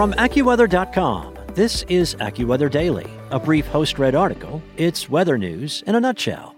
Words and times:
From 0.00 0.14
AccuWeather.com, 0.14 1.36
this 1.52 1.82
is 1.90 2.14
AccuWeather 2.14 2.70
Daily, 2.70 3.06
a 3.30 3.38
brief 3.38 3.66
host 3.66 3.98
read 3.98 4.14
article. 4.14 4.62
It's 4.78 5.10
weather 5.10 5.36
news 5.36 5.84
in 5.86 5.94
a 5.94 6.00
nutshell. 6.00 6.56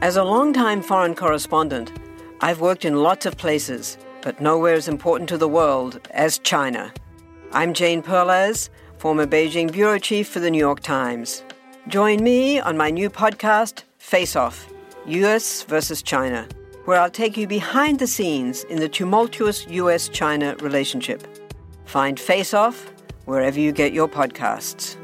As 0.00 0.14
a 0.16 0.22
longtime 0.22 0.80
foreign 0.80 1.16
correspondent, 1.16 1.90
I've 2.40 2.60
worked 2.60 2.84
in 2.84 3.02
lots 3.02 3.26
of 3.26 3.36
places, 3.36 3.98
but 4.22 4.40
nowhere 4.40 4.74
as 4.74 4.86
important 4.86 5.28
to 5.30 5.38
the 5.38 5.48
world 5.48 5.98
as 6.12 6.38
China. 6.38 6.94
I'm 7.50 7.74
Jane 7.74 8.02
Perlez, 8.02 8.70
former 8.98 9.26
Beijing 9.26 9.72
bureau 9.72 9.98
chief 9.98 10.28
for 10.28 10.38
the 10.38 10.52
New 10.52 10.60
York 10.60 10.78
Times. 10.78 11.42
Join 11.88 12.22
me 12.22 12.60
on 12.60 12.76
my 12.76 12.90
new 12.90 13.10
podcast, 13.10 13.82
Face 13.98 14.36
Off 14.36 14.68
US 15.04 15.64
versus 15.64 16.00
China 16.00 16.46
where 16.86 17.00
I'll 17.00 17.10
take 17.10 17.36
you 17.36 17.46
behind 17.46 17.98
the 17.98 18.06
scenes 18.06 18.64
in 18.64 18.78
the 18.78 18.88
tumultuous 18.88 19.66
US 19.68 20.08
China 20.08 20.56
relationship. 20.60 21.26
Find 21.84 22.18
Face 22.18 22.54
Off 22.54 22.90
wherever 23.26 23.60
you 23.60 23.72
get 23.72 23.92
your 23.92 24.08
podcasts. 24.08 24.96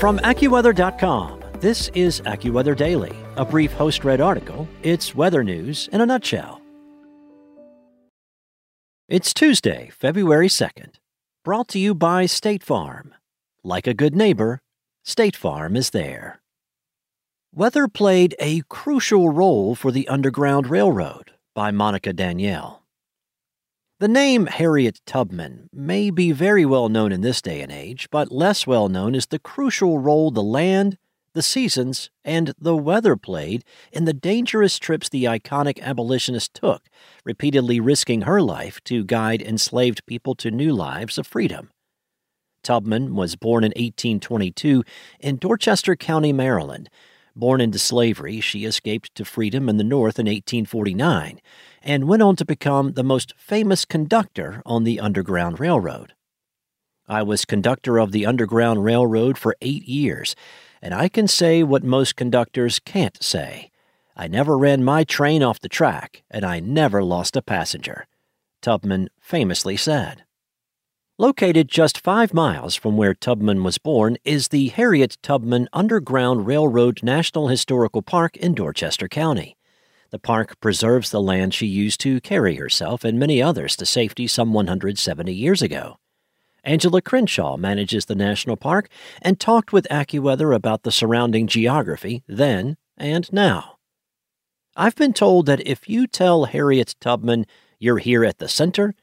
From 0.00 0.18
AccuWeather.com, 0.18 1.42
this 1.60 1.88
is 1.94 2.20
AccuWeather 2.22 2.76
Daily, 2.76 3.16
a 3.36 3.44
brief 3.44 3.72
host 3.72 4.04
read 4.04 4.20
article. 4.20 4.68
It's 4.82 5.14
weather 5.14 5.42
news 5.42 5.88
in 5.92 6.00
a 6.00 6.06
nutshell. 6.06 6.60
It's 9.08 9.32
Tuesday, 9.32 9.90
February 9.96 10.48
2nd. 10.48 10.96
Brought 11.44 11.68
to 11.68 11.78
you 11.78 11.94
by 11.94 12.26
State 12.26 12.62
Farm. 12.62 13.14
Like 13.62 13.86
a 13.86 13.94
good 13.94 14.16
neighbor, 14.16 14.60
State 15.04 15.36
Farm 15.36 15.76
is 15.76 15.90
there. 15.90 16.40
Weather 17.56 17.88
played 17.88 18.36
a 18.38 18.60
crucial 18.68 19.30
role 19.30 19.74
for 19.74 19.90
the 19.90 20.06
Underground 20.08 20.68
Railroad 20.68 21.30
by 21.54 21.70
Monica 21.70 22.12
Danielle. 22.12 22.82
The 23.98 24.08
name 24.08 24.44
Harriet 24.44 25.00
Tubman 25.06 25.70
may 25.72 26.10
be 26.10 26.32
very 26.32 26.66
well 26.66 26.90
known 26.90 27.12
in 27.12 27.22
this 27.22 27.40
day 27.40 27.62
and 27.62 27.72
age, 27.72 28.08
but 28.10 28.30
less 28.30 28.66
well 28.66 28.90
known 28.90 29.14
is 29.14 29.28
the 29.28 29.38
crucial 29.38 29.98
role 29.98 30.30
the 30.30 30.42
land, 30.42 30.98
the 31.32 31.42
seasons, 31.42 32.10
and 32.26 32.52
the 32.60 32.76
weather 32.76 33.16
played 33.16 33.64
in 33.90 34.04
the 34.04 34.12
dangerous 34.12 34.78
trips 34.78 35.08
the 35.08 35.24
iconic 35.24 35.80
abolitionist 35.80 36.52
took, 36.52 36.90
repeatedly 37.24 37.80
risking 37.80 38.20
her 38.22 38.42
life 38.42 38.84
to 38.84 39.02
guide 39.02 39.40
enslaved 39.40 40.04
people 40.04 40.34
to 40.34 40.50
new 40.50 40.74
lives 40.74 41.16
of 41.16 41.26
freedom. 41.26 41.70
Tubman 42.62 43.14
was 43.14 43.34
born 43.34 43.64
in 43.64 43.70
1822 43.70 44.84
in 45.20 45.36
Dorchester 45.38 45.96
County, 45.96 46.34
Maryland 46.34 46.90
Born 47.38 47.60
into 47.60 47.78
slavery, 47.78 48.40
she 48.40 48.64
escaped 48.64 49.14
to 49.14 49.24
freedom 49.26 49.68
in 49.68 49.76
the 49.76 49.84
North 49.84 50.18
in 50.18 50.24
1849 50.24 51.38
and 51.82 52.08
went 52.08 52.22
on 52.22 52.34
to 52.36 52.46
become 52.46 52.94
the 52.94 53.04
most 53.04 53.34
famous 53.36 53.84
conductor 53.84 54.62
on 54.64 54.84
the 54.84 54.98
Underground 54.98 55.60
Railroad. 55.60 56.14
I 57.06 57.22
was 57.22 57.44
conductor 57.44 57.98
of 57.98 58.10
the 58.10 58.24
Underground 58.24 58.84
Railroad 58.84 59.36
for 59.36 59.54
eight 59.60 59.86
years, 59.86 60.34
and 60.80 60.94
I 60.94 61.10
can 61.10 61.28
say 61.28 61.62
what 61.62 61.84
most 61.84 62.16
conductors 62.16 62.78
can't 62.78 63.22
say. 63.22 63.70
I 64.16 64.28
never 64.28 64.56
ran 64.56 64.82
my 64.82 65.04
train 65.04 65.42
off 65.42 65.60
the 65.60 65.68
track, 65.68 66.22
and 66.30 66.42
I 66.42 66.58
never 66.58 67.04
lost 67.04 67.36
a 67.36 67.42
passenger, 67.42 68.06
Tubman 68.62 69.10
famously 69.20 69.76
said. 69.76 70.24
Located 71.18 71.68
just 71.68 71.96
five 71.96 72.34
miles 72.34 72.74
from 72.74 72.98
where 72.98 73.14
Tubman 73.14 73.64
was 73.64 73.78
born 73.78 74.18
is 74.22 74.48
the 74.48 74.68
Harriet 74.68 75.16
Tubman 75.22 75.66
Underground 75.72 76.46
Railroad 76.46 77.02
National 77.02 77.48
Historical 77.48 78.02
Park 78.02 78.36
in 78.36 78.52
Dorchester 78.52 79.08
County. 79.08 79.56
The 80.10 80.18
park 80.18 80.60
preserves 80.60 81.10
the 81.10 81.22
land 81.22 81.54
she 81.54 81.66
used 81.66 82.00
to 82.00 82.20
carry 82.20 82.56
herself 82.56 83.02
and 83.02 83.18
many 83.18 83.40
others 83.40 83.76
to 83.76 83.86
safety 83.86 84.26
some 84.26 84.52
170 84.52 85.32
years 85.32 85.62
ago. 85.62 85.96
Angela 86.62 87.00
Crenshaw 87.00 87.56
manages 87.56 88.04
the 88.04 88.14
national 88.14 88.58
park 88.58 88.90
and 89.22 89.40
talked 89.40 89.72
with 89.72 89.86
AccuWeather 89.90 90.54
about 90.54 90.82
the 90.82 90.92
surrounding 90.92 91.46
geography 91.46 92.24
then 92.28 92.76
and 92.98 93.32
now. 93.32 93.78
I've 94.76 94.96
been 94.96 95.14
told 95.14 95.46
that 95.46 95.66
if 95.66 95.88
you 95.88 96.06
tell 96.06 96.44
Harriet 96.44 96.94
Tubman 97.00 97.46
you're 97.78 97.96
here 97.96 98.22
at 98.22 98.36
the 98.36 98.48
center, 98.48 98.94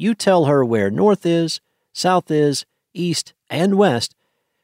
you 0.00 0.14
tell 0.14 0.46
her 0.46 0.64
where 0.64 0.90
north 0.90 1.26
is, 1.26 1.60
south 1.92 2.30
is, 2.30 2.64
east, 2.94 3.34
and 3.50 3.76
west, 3.76 4.14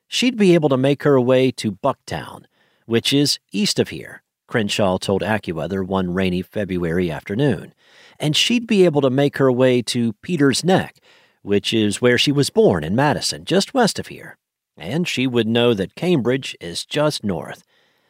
she'd 0.08 0.36
be 0.36 0.54
able 0.54 0.68
to 0.68 0.76
make 0.76 1.02
her 1.02 1.20
way 1.20 1.50
to 1.50 1.72
Bucktown, 1.72 2.44
which 2.86 3.12
is 3.12 3.38
east 3.52 3.78
of 3.78 3.90
here, 3.90 4.22
Crenshaw 4.46 4.98
told 4.98 5.22
AccuWeather 5.22 5.86
one 5.86 6.14
rainy 6.14 6.42
February 6.42 7.10
afternoon. 7.10 7.74
And 8.18 8.36
she'd 8.36 8.66
be 8.66 8.84
able 8.84 9.02
to 9.02 9.10
make 9.10 9.36
her 9.36 9.52
way 9.52 9.82
to 9.82 10.14
Peter's 10.22 10.64
Neck, 10.64 11.00
which 11.42 11.74
is 11.74 12.00
where 12.00 12.16
she 12.16 12.32
was 12.32 12.50
born 12.50 12.82
in 12.82 12.96
Madison, 12.96 13.44
just 13.44 13.74
west 13.74 13.98
of 13.98 14.06
here. 14.06 14.38
And 14.76 15.06
she 15.06 15.26
would 15.26 15.46
know 15.46 15.74
that 15.74 15.94
Cambridge 15.94 16.56
is 16.60 16.86
just 16.86 17.24
north. 17.24 17.62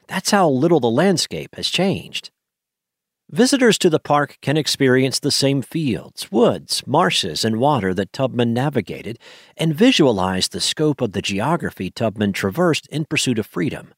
That's 0.07 0.31
how 0.31 0.49
little 0.49 0.81
the 0.81 0.91
landscape 0.91 1.57
has 1.57 1.69
changed. 1.69 2.31
Visitors 3.31 3.77
to 3.79 3.91
the 3.91 3.99
park 3.99 4.39
can 4.41 4.57
experience 4.57 5.19
the 5.19 5.33
same 5.33 5.61
fields, 5.61 6.31
woods, 6.31 6.87
marshes, 6.87 7.45
and 7.45 7.59
water 7.59 7.93
that 7.93 8.13
Tubman 8.13 8.55
navigated 8.55 9.19
and 9.57 9.75
visualize 9.75 10.47
the 10.47 10.61
scope 10.61 11.01
of 11.01 11.11
the 11.11 11.21
geography 11.21 11.91
Tubman 11.91 12.33
traversed 12.33 12.87
in 12.87 13.05
pursuit 13.05 13.41
of 13.41 13.47
freedom. 13.47 13.95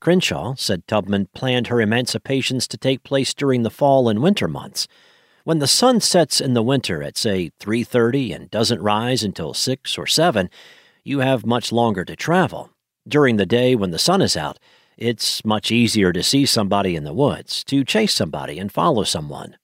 Crenshaw 0.00 0.54
said 0.54 0.86
Tubman 0.86 1.28
planned 1.34 1.68
her 1.68 1.80
emancipations 1.80 2.68
to 2.68 2.76
take 2.76 3.02
place 3.04 3.32
during 3.32 3.62
the 3.62 3.70
fall 3.70 4.06
and 4.06 4.22
winter 4.22 4.46
months. 4.46 4.86
When 5.44 5.60
the 5.60 5.66
sun 5.66 6.02
sets 6.02 6.38
in 6.38 6.52
the 6.52 6.62
winter 6.62 7.02
at 7.02 7.16
say 7.16 7.52
3:30 7.58 8.34
and 8.34 8.50
doesn't 8.50 8.82
rise 8.82 9.22
until 9.22 9.54
6 9.54 9.96
or 9.96 10.06
7, 10.06 10.50
you 11.04 11.20
have 11.20 11.46
much 11.46 11.72
longer 11.72 12.04
to 12.04 12.14
travel. 12.14 12.70
During 13.08 13.38
the 13.38 13.46
day 13.46 13.74
when 13.74 13.92
the 13.92 13.98
sun 13.98 14.20
is 14.20 14.36
out, 14.36 14.58
it's 14.98 15.44
much 15.44 15.70
easier 15.70 16.12
to 16.12 16.22
see 16.22 16.44
somebody 16.44 16.96
in 16.96 17.04
the 17.04 17.14
woods, 17.14 17.62
to 17.64 17.84
chase 17.84 18.12
somebody 18.12 18.58
and 18.58 18.70
follow 18.72 19.04
someone. 19.04 19.56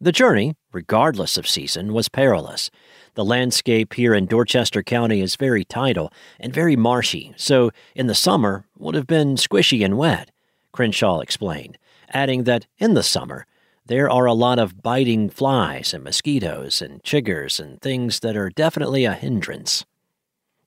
The 0.00 0.12
journey, 0.12 0.54
regardless 0.72 1.36
of 1.36 1.48
season, 1.48 1.92
was 1.92 2.08
perilous. 2.08 2.70
The 3.14 3.24
landscape 3.24 3.94
here 3.94 4.14
in 4.14 4.26
Dorchester 4.26 4.82
County 4.82 5.20
is 5.20 5.36
very 5.36 5.64
tidal 5.64 6.12
and 6.38 6.52
very 6.52 6.76
marshy, 6.76 7.34
so 7.36 7.70
in 7.94 8.06
the 8.06 8.14
summer 8.14 8.66
would 8.78 8.94
have 8.94 9.06
been 9.06 9.34
squishy 9.34 9.84
and 9.84 9.98
wet, 9.98 10.30
Crenshaw 10.70 11.20
explained, 11.20 11.76
adding 12.10 12.44
that 12.44 12.66
in 12.78 12.94
the 12.94 13.02
summer 13.02 13.46
there 13.86 14.10
are 14.10 14.26
a 14.26 14.32
lot 14.34 14.58
of 14.58 14.82
biting 14.82 15.30
flies 15.30 15.94
and 15.94 16.04
mosquitoes 16.04 16.82
and 16.82 17.02
chiggers 17.02 17.58
and 17.58 17.80
things 17.80 18.20
that 18.20 18.36
are 18.36 18.50
definitely 18.50 19.04
a 19.04 19.14
hindrance. 19.14 19.84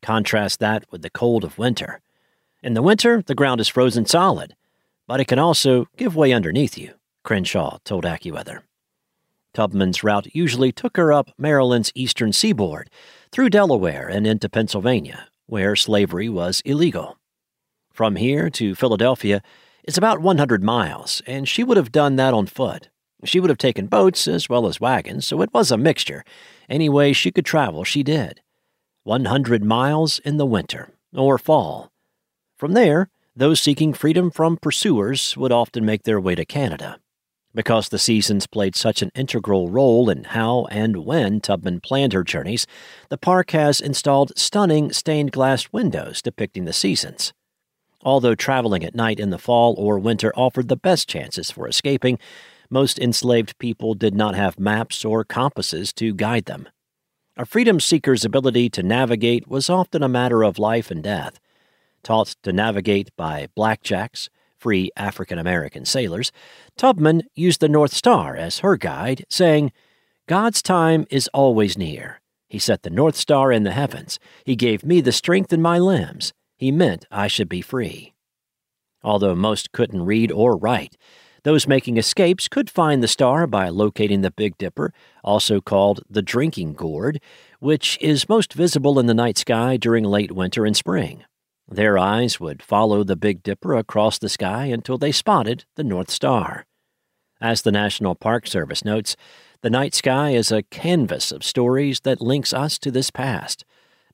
Contrast 0.02 0.60
that 0.60 0.86
with 0.90 1.02
the 1.02 1.10
cold 1.10 1.44
of 1.44 1.58
winter. 1.58 2.02
In 2.62 2.74
the 2.74 2.82
winter, 2.82 3.24
the 3.26 3.36
ground 3.36 3.62
is 3.62 3.70
frozen 3.70 4.06
solid, 4.06 4.54
but 5.08 5.22
it 5.22 5.30
can 5.30 5.40
also 5.40 5.88
give 5.96 6.18
way 6.18 6.34
underneath 6.34 6.78
you, 6.78 6.94
Crenshaw 7.24 7.78
told 7.86 8.04
AccuWeather. 8.04 8.64
Tubman's 9.54 10.04
route 10.04 10.28
usually 10.36 10.74
took 10.74 10.98
her 10.98 11.14
up 11.14 11.32
Maryland's 11.38 11.94
eastern 11.96 12.34
seaboard, 12.34 12.90
through 13.32 13.50
Delaware 13.50 14.10
and 14.10 14.28
into 14.28 14.50
Pennsylvania, 14.50 15.30
where 15.46 15.74
slavery 15.78 16.28
was 16.28 16.62
illegal. 16.66 17.18
From 17.94 18.18
here 18.18 18.50
to 18.50 18.76
Philadelphia 18.76 19.42
is 19.86 19.98
about 19.98 20.20
100 20.20 20.62
miles, 20.62 21.22
and 21.26 21.48
she 21.48 21.64
would 21.64 21.78
have 21.78 21.94
done 21.94 22.18
that 22.18 22.34
on 22.34 22.46
foot. 22.46 22.90
She 23.24 23.40
would 23.40 23.50
have 23.50 23.58
taken 23.58 23.88
boats 23.88 24.28
as 24.28 24.50
well 24.50 24.68
as 24.68 24.82
wagons, 24.82 25.26
so 25.26 25.42
it 25.42 25.54
was 25.54 25.72
a 25.72 25.78
mixture. 25.78 26.26
Any 26.70 26.90
way 26.90 27.14
she 27.14 27.32
could 27.32 27.46
travel, 27.46 27.86
she 27.86 28.04
did. 28.04 28.42
100 29.04 29.64
miles 29.64 30.20
in 30.20 30.36
the 30.36 30.46
winter, 30.46 30.90
or 31.14 31.38
fall, 31.38 31.90
from 32.60 32.74
there, 32.74 33.10
those 33.36 33.62
seeking 33.62 33.94
freedom 33.94 34.30
from 34.30 34.58
pursuers 34.58 35.38
would 35.38 35.52
often 35.52 35.86
make 35.86 36.04
their 36.04 36.20
way 36.20 36.36
to 36.36 36.44
Canada. 36.44 37.00
Because 37.56 37.88
the 37.88 37.98
seasons 37.98 38.48
played 38.48 38.76
such 38.76 39.02
an 39.02 39.12
integral 39.16 39.70
role 39.70 40.10
in 40.10 40.26
how 40.26 40.66
and 40.66 40.98
when 40.98 41.40
Tubman 41.40 41.80
planned 41.80 42.12
her 42.12 42.24
journeys, 42.24 42.68
the 43.08 43.18
park 43.18 43.52
has 43.52 43.80
installed 43.80 44.38
stunning 44.38 44.92
stained 44.92 45.32
glass 45.32 45.72
windows 45.72 46.22
depicting 46.22 46.66
the 46.66 46.74
seasons. 46.74 47.32
Although 48.04 48.36
traveling 48.36 48.84
at 48.84 48.94
night 48.94 49.22
in 49.22 49.30
the 49.30 49.40
fall 49.40 49.74
or 49.78 49.98
winter 49.98 50.34
offered 50.36 50.68
the 50.68 50.76
best 50.76 51.08
chances 51.08 51.50
for 51.50 51.66
escaping, 51.66 52.20
most 52.70 53.00
enslaved 53.00 53.58
people 53.58 53.94
did 53.94 54.14
not 54.14 54.36
have 54.36 54.60
maps 54.60 55.06
or 55.06 55.24
compasses 55.24 55.94
to 55.94 56.14
guide 56.14 56.46
them. 56.46 56.68
A 57.38 57.46
freedom 57.46 57.80
seeker's 57.80 58.26
ability 58.26 58.70
to 58.72 58.84
navigate 58.84 59.48
was 59.48 59.70
often 59.70 60.04
a 60.04 60.10
matter 60.10 60.44
of 60.44 60.60
life 60.60 60.92
and 60.92 61.02
death. 61.02 61.40
Taught 62.04 62.36
to 62.44 62.54
navigate 62.54 63.10
by 63.18 63.48
blackjacks, 63.58 64.30
free 64.58 64.92
African 64.96 65.38
American 65.38 65.86
sailors, 65.86 66.32
Tubman 66.78 67.24
used 67.36 67.60
the 67.60 67.70
North 67.70 67.94
Star 67.94 68.36
as 68.36 68.60
her 68.60 68.78
guide, 68.78 69.26
saying, 69.30 69.72
God's 70.28 70.62
time 70.62 71.06
is 71.10 71.30
always 71.34 71.78
near. 71.78 72.22
He 72.48 72.60
set 72.60 72.84
the 72.84 72.90
North 72.90 73.16
Star 73.16 73.52
in 73.52 73.64
the 73.64 73.72
heavens. 73.72 74.20
He 74.44 74.56
gave 74.56 74.84
me 74.84 75.02
the 75.02 75.12
strength 75.12 75.54
in 75.54 75.62
my 75.62 75.78
limbs. 75.80 76.34
He 76.58 76.72
meant 76.72 77.06
I 77.10 77.28
should 77.28 77.48
be 77.48 77.62
free. 77.62 78.14
Although 79.04 79.36
most 79.36 79.72
couldn't 79.72 80.06
read 80.06 80.32
or 80.32 80.58
write, 80.58 80.98
Those 81.44 81.68
making 81.68 81.98
escapes 81.98 82.48
could 82.48 82.70
find 82.70 83.02
the 83.02 83.08
star 83.08 83.48
by 83.48 83.70
locating 83.70 84.22
the 84.22 84.32
Big 84.32 84.58
Dipper, 84.58 84.94
also 85.24 85.62
called 85.62 86.02
the 86.10 86.22
Drinking 86.22 86.74
Gourd, 86.74 87.22
which 87.60 87.98
is 88.02 88.30
most 88.30 88.54
visible 88.54 89.00
in 89.00 89.06
the 89.06 89.14
night 89.14 89.38
sky 89.38 89.78
during 89.78 90.04
late 90.04 90.32
winter 90.32 90.66
and 90.66 90.76
spring. 90.76 91.24
Their 91.72 92.00
eyes 92.00 92.40
would 92.40 92.64
follow 92.64 93.04
the 93.04 93.16
Big 93.16 93.44
Dipper 93.44 93.76
across 93.76 94.18
the 94.18 94.30
sky 94.30 94.66
until 94.66 94.98
they 94.98 95.12
spotted 95.12 95.66
the 95.76 95.84
North 95.84 96.10
Star. 96.10 96.66
As 97.40 97.62
the 97.62 97.72
National 97.72 98.16
Park 98.16 98.48
Service 98.48 98.84
notes, 98.84 99.16
the 99.62 99.70
night 99.70 99.94
sky 99.94 100.32
is 100.32 100.52
a 100.52 100.64
canvas 100.64 101.32
of 101.32 101.44
stories 101.44 102.00
that 102.02 102.22
links 102.22 102.54
us 102.54 102.80
to 102.80 102.90
this 102.90 103.12
past. 103.12 103.66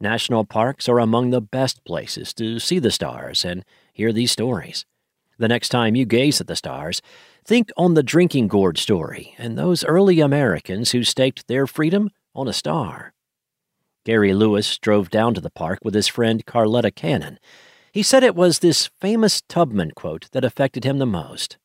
National 0.02 0.44
parks 0.44 0.90
are 0.90 1.00
among 1.00 1.30
the 1.30 1.40
best 1.40 1.84
places 1.86 2.34
to 2.34 2.60
see 2.60 2.78
the 2.78 2.92
stars 2.92 3.46
and 3.46 3.64
hear 3.94 4.12
these 4.12 4.32
stories. 4.32 4.86
The 5.38 5.48
next 5.48 5.70
time 5.70 5.96
you 5.96 6.06
gaze 6.06 6.42
at 6.42 6.48
the 6.48 6.56
stars, 6.58 7.02
think 7.46 7.70
on 7.78 7.94
the 7.94 8.04
drinking 8.04 8.50
gourd 8.50 8.78
story 8.78 9.34
and 9.38 9.58
those 9.58 9.86
early 9.86 10.20
Americans 10.20 10.92
who 10.92 11.06
staked 11.06 11.48
their 11.48 11.68
freedom 11.68 12.10
on 12.34 12.50
a 12.50 12.54
star. 12.54 13.15
Gary 14.06 14.34
Lewis 14.34 14.78
drove 14.78 15.10
down 15.10 15.34
to 15.34 15.42
the 15.42 15.50
park 15.50 15.80
with 15.84 15.96
his 15.96 16.08
friend 16.08 16.46
Carletta 16.46 16.94
Cannon. 16.94 17.40
He 17.92 18.04
said 18.04 18.24
it 18.24 18.36
was 18.36 18.60
this 18.60 18.90
famous 19.02 19.42
Tubman 19.50 19.92
quote 19.96 20.30
that 20.32 20.46
affected 20.46 20.84
him 20.84 21.00
the 21.00 21.06
most. 21.06 21.58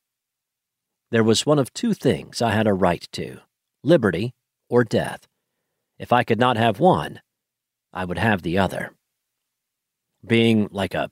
There 1.10 1.24
was 1.24 1.44
one 1.44 1.58
of 1.58 1.72
two 1.74 1.92
things 1.92 2.40
I 2.40 2.52
had 2.52 2.66
a 2.66 2.72
right 2.72 3.06
to 3.12 3.40
liberty 3.84 4.32
or 4.68 4.84
death. 4.84 5.26
If 5.98 6.12
I 6.12 6.24
could 6.24 6.38
not 6.38 6.56
have 6.56 6.80
one, 6.80 7.20
I 7.92 8.04
would 8.04 8.18
have 8.18 8.42
the 8.42 8.56
other. 8.56 8.92
Being 10.26 10.68
like 10.70 10.94
a 10.94 11.10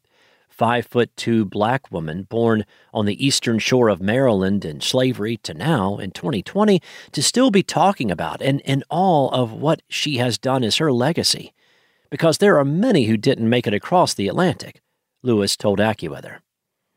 five 0.58 0.84
foot 0.84 1.16
two 1.16 1.44
black 1.44 1.90
woman 1.92 2.24
born 2.24 2.66
on 2.92 3.06
the 3.06 3.24
eastern 3.24 3.60
shore 3.60 3.88
of 3.88 4.02
Maryland 4.02 4.64
in 4.64 4.80
slavery 4.80 5.36
to 5.38 5.54
now, 5.54 5.98
in 5.98 6.10
2020, 6.10 6.82
to 7.12 7.22
still 7.22 7.52
be 7.52 7.62
talking 7.62 8.10
about 8.10 8.42
and 8.42 8.60
in 8.62 8.82
all 8.90 9.30
of 9.30 9.52
what 9.52 9.80
she 9.88 10.16
has 10.16 10.36
done 10.36 10.64
is 10.64 10.76
her 10.76 10.92
legacy. 10.92 11.54
Because 12.10 12.38
there 12.38 12.58
are 12.58 12.64
many 12.64 13.04
who 13.04 13.16
didn't 13.16 13.48
make 13.48 13.66
it 13.68 13.74
across 13.74 14.14
the 14.14 14.26
Atlantic, 14.26 14.80
Lewis 15.22 15.56
told 15.56 15.78
AccuWeather. 15.78 16.38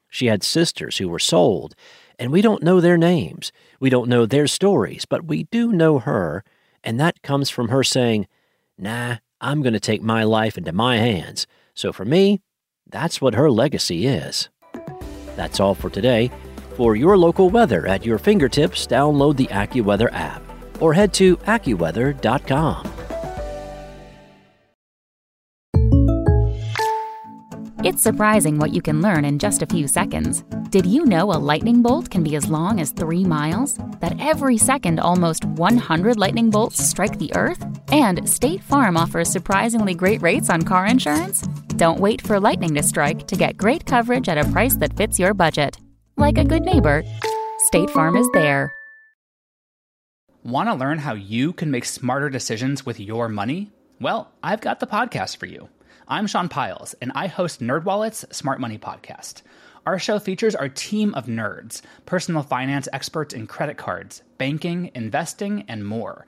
She 0.09 0.25
had 0.25 0.43
sisters 0.43 0.97
who 0.97 1.07
were 1.07 1.19
sold, 1.19 1.75
and 2.17 2.31
we 2.31 2.41
don't 2.41 2.63
know 2.63 2.81
their 2.81 2.97
names. 2.97 3.51
We 3.79 3.89
don't 3.89 4.09
know 4.09 4.25
their 4.25 4.47
stories, 4.47 5.05
but 5.05 5.25
we 5.25 5.43
do 5.43 5.71
know 5.71 5.99
her, 5.99 6.43
and 6.83 6.99
that 6.99 7.21
comes 7.21 7.49
from 7.49 7.69
her 7.69 7.83
saying, 7.83 8.27
Nah, 8.77 9.17
I'm 9.39 9.61
going 9.61 9.73
to 9.73 9.79
take 9.79 10.01
my 10.01 10.23
life 10.23 10.57
into 10.57 10.71
my 10.71 10.97
hands. 10.97 11.45
So 11.73 11.93
for 11.93 12.05
me, 12.05 12.41
that's 12.91 13.21
what 13.21 13.33
her 13.33 13.49
legacy 13.49 14.05
is. 14.05 14.49
That's 15.35 15.59
all 15.59 15.73
for 15.73 15.89
today. 15.89 16.29
For 16.75 16.95
your 16.95 17.17
local 17.17 17.49
weather 17.49 17.87
at 17.87 18.05
your 18.05 18.17
fingertips, 18.17 18.85
download 18.85 19.37
the 19.37 19.47
AccuWeather 19.47 20.13
app 20.13 20.43
or 20.79 20.93
head 20.93 21.13
to 21.15 21.37
AccuWeather.com. 21.37 22.91
It's 27.83 28.03
surprising 28.03 28.59
what 28.59 28.75
you 28.75 28.81
can 28.81 29.01
learn 29.01 29.25
in 29.25 29.39
just 29.39 29.63
a 29.63 29.65
few 29.65 29.87
seconds. 29.87 30.43
Did 30.69 30.85
you 30.85 31.03
know 31.03 31.31
a 31.31 31.41
lightning 31.49 31.81
bolt 31.81 32.11
can 32.11 32.21
be 32.21 32.35
as 32.35 32.47
long 32.47 32.79
as 32.79 32.91
three 32.91 33.23
miles? 33.23 33.79
That 33.99 34.15
every 34.19 34.57
second, 34.57 34.99
almost 34.99 35.45
100 35.45 36.19
lightning 36.19 36.51
bolts 36.51 36.83
strike 36.83 37.17
the 37.17 37.35
Earth? 37.35 37.65
And 37.91 38.29
State 38.29 38.61
Farm 38.61 38.97
offers 38.97 39.31
surprisingly 39.31 39.95
great 39.95 40.21
rates 40.21 40.51
on 40.51 40.61
car 40.61 40.85
insurance? 40.85 41.43
Don't 41.81 41.99
wait 41.99 42.21
for 42.21 42.39
lightning 42.39 42.75
to 42.75 42.83
strike 42.83 43.25
to 43.25 43.35
get 43.35 43.57
great 43.57 43.87
coverage 43.87 44.29
at 44.29 44.37
a 44.37 44.47
price 44.51 44.75
that 44.75 44.95
fits 44.95 45.17
your 45.17 45.33
budget. 45.33 45.77
Like 46.15 46.37
a 46.37 46.45
good 46.45 46.61
neighbor, 46.61 47.03
State 47.57 47.89
Farm 47.89 48.15
is 48.15 48.29
there. 48.35 48.71
Want 50.43 50.69
to 50.69 50.75
learn 50.75 50.99
how 50.99 51.15
you 51.15 51.53
can 51.53 51.71
make 51.71 51.85
smarter 51.85 52.29
decisions 52.29 52.85
with 52.85 52.99
your 52.99 53.29
money? 53.29 53.71
Well, 53.99 54.31
I've 54.43 54.61
got 54.61 54.79
the 54.79 54.85
podcast 54.85 55.37
for 55.37 55.47
you. 55.47 55.69
I'm 56.07 56.27
Sean 56.27 56.49
Pyles, 56.49 56.93
and 57.01 57.11
I 57.15 57.25
host 57.25 57.61
NerdWallet's 57.61 58.27
Smart 58.29 58.59
Money 58.59 58.77
Podcast. 58.77 59.41
Our 59.87 59.97
show 59.97 60.19
features 60.19 60.53
our 60.53 60.69
team 60.69 61.15
of 61.15 61.25
nerds, 61.25 61.81
personal 62.05 62.43
finance 62.43 62.89
experts 62.93 63.33
in 63.33 63.47
credit 63.47 63.77
cards, 63.77 64.21
banking, 64.37 64.91
investing, 64.93 65.65
and 65.67 65.83
more. 65.83 66.27